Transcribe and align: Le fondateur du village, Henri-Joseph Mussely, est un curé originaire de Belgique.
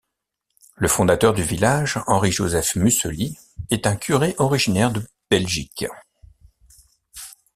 Le 0.77 0.87
fondateur 0.87 1.31
du 1.35 1.43
village, 1.43 1.99
Henri-Joseph 2.07 2.73
Mussely, 2.75 3.37
est 3.69 3.85
un 3.85 3.95
curé 3.95 4.33
originaire 4.39 4.89
de 4.91 5.05
Belgique. 5.29 5.85